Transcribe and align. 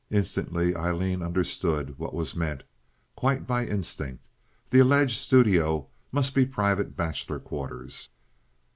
Instantly 0.09 0.75
Aileen 0.75 1.21
understood 1.21 1.99
what 1.99 2.11
was 2.15 2.35
meant—quite 2.35 3.45
by 3.45 3.67
instinct. 3.67 4.25
The 4.71 4.79
alleged 4.79 5.19
studio 5.19 5.89
must 6.11 6.33
be 6.33 6.43
private 6.47 6.97
bachelor 6.97 7.39
quarters. 7.39 8.09